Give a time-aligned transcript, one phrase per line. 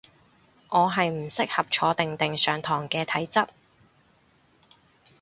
[0.69, 3.49] 我係唔適合坐定定上堂嘅體質